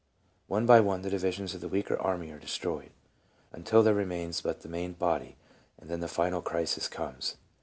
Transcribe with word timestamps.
One 0.47 0.65
by 0.65 0.79
one 0.79 1.03
the 1.03 1.11
divisions 1.11 1.53
of 1.53 1.61
the 1.61 1.67
weaker 1.67 1.95
army 1.95 2.31
are 2.31 2.39
destroyed, 2.39 2.89
until 3.53 3.83
there 3.83 3.93
remains 3.93 4.41
but 4.41 4.61
the 4.61 4.67
main 4.67 4.93
body, 4.93 5.37
and 5.77 5.91
then 5.91 5.99
the 5.99 6.07
final 6.07 6.41
crisis 6.41 6.87
comes. 6.87 7.35